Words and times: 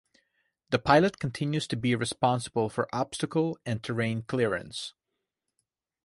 The 0.71 0.79
pilot 0.79 1.19
continues 1.19 1.67
to 1.67 1.75
be 1.75 1.93
responsible 1.93 2.69
for 2.69 2.89
obstacle 2.91 3.59
and 3.67 3.83
terrain 3.83 4.23
clearance. 4.23 4.95